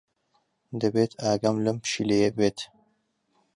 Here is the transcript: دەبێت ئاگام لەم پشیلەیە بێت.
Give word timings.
دەبێت 0.81 1.11
ئاگام 1.23 1.57
لەم 1.65 1.77
پشیلەیە 1.83 2.29
بێت. 2.37 2.59